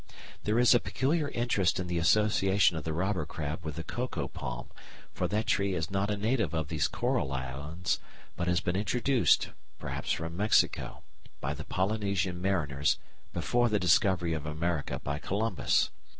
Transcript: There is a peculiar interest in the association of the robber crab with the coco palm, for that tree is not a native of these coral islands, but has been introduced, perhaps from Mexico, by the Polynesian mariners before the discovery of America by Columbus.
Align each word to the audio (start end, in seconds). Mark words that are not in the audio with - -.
There 0.45 0.57
is 0.57 0.73
a 0.73 0.79
peculiar 0.79 1.29
interest 1.29 1.79
in 1.79 1.85
the 1.85 1.99
association 1.99 2.75
of 2.75 2.85
the 2.85 2.91
robber 2.91 3.23
crab 3.23 3.63
with 3.63 3.75
the 3.75 3.83
coco 3.83 4.27
palm, 4.27 4.69
for 5.13 5.27
that 5.27 5.45
tree 5.45 5.75
is 5.75 5.91
not 5.91 6.09
a 6.09 6.17
native 6.17 6.55
of 6.55 6.69
these 6.69 6.87
coral 6.87 7.31
islands, 7.31 7.99
but 8.35 8.47
has 8.47 8.61
been 8.61 8.75
introduced, 8.75 9.49
perhaps 9.77 10.11
from 10.11 10.35
Mexico, 10.35 11.03
by 11.39 11.53
the 11.53 11.65
Polynesian 11.65 12.41
mariners 12.41 12.97
before 13.31 13.69
the 13.69 13.77
discovery 13.77 14.33
of 14.33 14.47
America 14.47 14.99
by 15.03 15.19
Columbus. 15.19 15.91